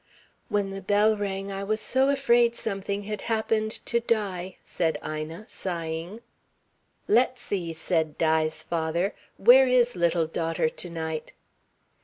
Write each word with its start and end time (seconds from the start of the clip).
"When 0.49 0.71
the 0.71 0.81
bell 0.81 1.15
rang, 1.15 1.51
I 1.51 1.63
was 1.63 1.79
so 1.79 2.09
afraid 2.09 2.55
something 2.55 3.03
had 3.03 3.21
happened 3.29 3.69
to 3.85 3.99
Di," 3.99 4.57
said 4.63 4.97
Ina 5.07 5.45
sighing. 5.47 6.21
"Let's 7.07 7.43
see," 7.43 7.71
said 7.73 8.17
Di's 8.17 8.63
father. 8.63 9.13
"Where 9.37 9.67
is 9.67 9.95
little 9.95 10.25
daughter 10.25 10.69
to 10.69 10.89
night?" 10.89 11.33